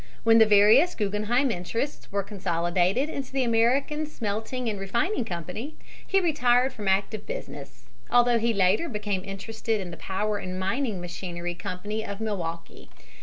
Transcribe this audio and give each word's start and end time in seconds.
When 0.23 0.39
the 0.39 0.47
various 0.47 0.95
Guggen 0.95 1.25
heim 1.25 1.51
interests 1.51 2.11
were 2.11 2.23
consolidated 2.23 3.07
into 3.07 3.31
the 3.31 3.43
American 3.43 4.07
Smelting 4.07 4.67
and 4.67 4.79
Refining 4.79 5.23
Company 5.25 5.75
he 6.07 6.19
retired 6.19 6.73
from 6.73 6.87
active 6.87 7.27
business, 7.27 7.85
although 8.09 8.39
he 8.39 8.51
later 8.51 8.89
became 8.89 9.23
interested 9.23 9.79
in 9.79 9.91
the 9.91 9.97
Power 9.97 10.39
and 10.39 10.59
Mining 10.59 10.99
Machinery 11.01 11.53
Company 11.53 12.03
of 12.03 12.19
Milwaukee. 12.19 12.89